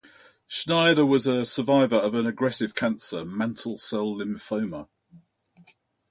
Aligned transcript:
Schneider 0.47 1.05
was 1.05 1.27
a 1.27 1.45
survivor 1.45 1.97
of 1.97 2.15
an 2.15 2.25
aggressive 2.25 2.73
cancer, 2.73 3.23
mantle 3.23 3.77
cell 3.77 4.15
lymphoma. 4.15 4.87